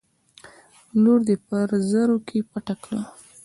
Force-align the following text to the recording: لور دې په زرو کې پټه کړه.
لور 1.01 1.19
دې 1.27 1.35
په 1.47 1.57
زرو 1.89 2.17
کې 2.27 2.39
پټه 2.49 2.75
کړه. 2.83 3.01